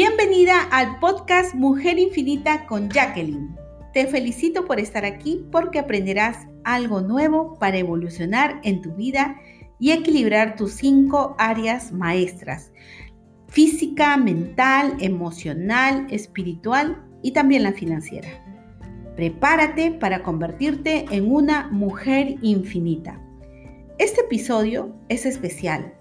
[0.00, 3.56] Bienvenida al podcast Mujer Infinita con Jacqueline.
[3.92, 9.40] Te felicito por estar aquí porque aprenderás algo nuevo para evolucionar en tu vida
[9.80, 12.70] y equilibrar tus cinco áreas maestras.
[13.48, 18.28] Física, mental, emocional, espiritual y también la financiera.
[19.16, 23.20] Prepárate para convertirte en una mujer infinita.
[23.98, 25.92] Este episodio es especial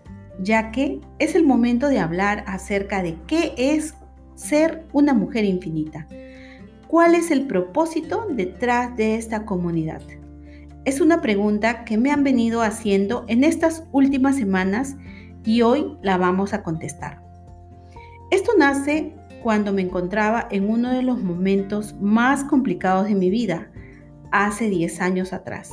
[0.42, 3.93] ya que es el momento de hablar acerca de qué es
[4.36, 6.07] ser una mujer infinita.
[6.88, 10.02] ¿Cuál es el propósito detrás de esta comunidad?
[10.86, 14.96] Es una pregunta que me han venido haciendo en estas últimas semanas
[15.44, 17.22] y hoy la vamos a contestar.
[18.32, 19.14] Esto nace
[19.44, 23.69] cuando me encontraba en uno de los momentos más complicados de mi vida,
[24.32, 25.72] hace 10 años atrás.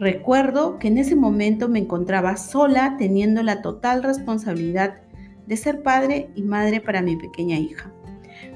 [0.00, 5.02] Recuerdo que en ese momento me encontraba sola teniendo la total responsabilidad
[5.46, 7.92] de ser padre y madre para mi pequeña hija.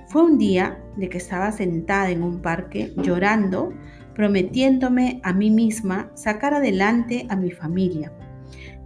[0.08, 3.74] Fue un día de que estaba sentada en un parque llorando,
[4.14, 8.10] prometiéndome a mí misma sacar adelante a mi familia,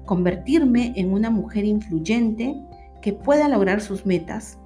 [0.04, 2.56] convertirme en una mujer influyente
[3.00, 4.58] que pueda lograr sus metas.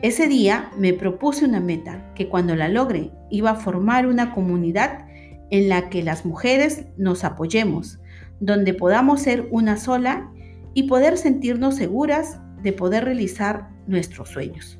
[0.00, 5.04] Ese día me propuse una meta que cuando la logre iba a formar una comunidad
[5.50, 7.98] en la que las mujeres nos apoyemos,
[8.40, 10.30] donde podamos ser una sola
[10.74, 14.78] y poder sentirnos seguras de poder realizar nuestros sueños.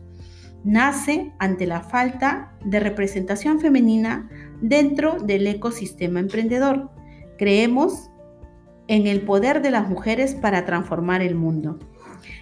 [0.65, 4.31] Nace ante la falta de representación femenina
[4.63, 6.91] dentro del ecosistema emprendedor.
[7.37, 8.11] Creemos
[8.89, 11.79] en el poder de las mujeres para transformar el mundo.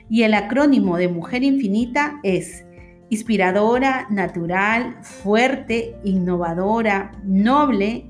[0.09, 2.65] Y el acrónimo de Mujer Infinita es
[3.13, 8.09] inspiradora, natural, fuerte, innovadora, noble,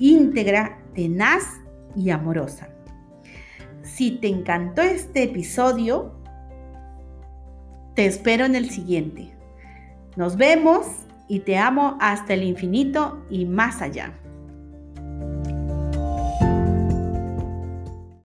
[0.00, 1.44] íntegra, tenaz
[1.94, 2.68] y amorosa.
[3.84, 6.20] Si te encantó este episodio,
[7.94, 9.32] te espero en el siguiente.
[10.16, 10.84] Nos vemos
[11.28, 14.18] y te amo hasta el infinito y más allá.